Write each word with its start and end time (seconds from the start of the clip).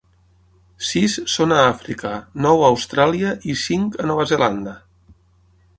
Sis 0.91 1.17
són 1.33 1.53
a 1.57 1.59
Àfrica, 1.65 2.15
nou 2.47 2.65
a 2.65 2.73
Austràlia 2.75 3.35
i 3.53 3.57
cinc 3.67 3.99
a 4.05 4.07
Nova 4.13 4.27
Zelanda. 4.33 4.75